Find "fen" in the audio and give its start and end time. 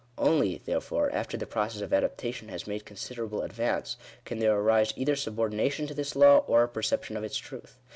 4.25-4.39